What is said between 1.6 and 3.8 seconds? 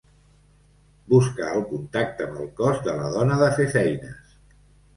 contacte amb el cos de la dona de fer